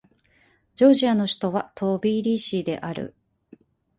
[0.73, 3.13] ジョージアの首都はトビリシである